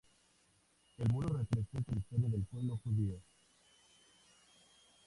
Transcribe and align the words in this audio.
El 0.97 1.11
muro 1.13 1.27
representa 1.27 1.91
la 1.93 1.99
historia 1.99 2.27
del 2.27 2.43
pueblo 2.45 2.75
judío. 2.83 3.21